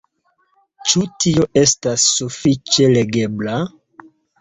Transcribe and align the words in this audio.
Ĉu 0.93 1.03
tio 1.25 1.45
estas 1.63 2.09
sufiĉe 2.17 2.91
legebla? 2.97 3.65